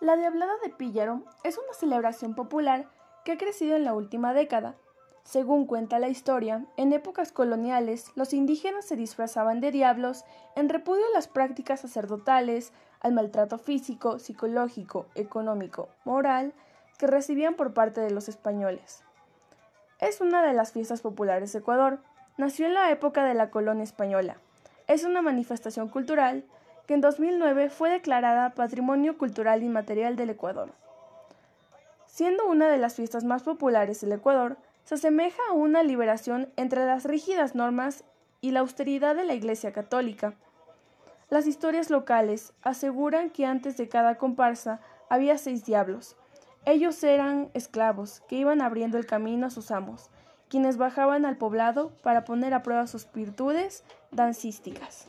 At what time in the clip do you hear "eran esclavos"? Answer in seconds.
47.04-48.20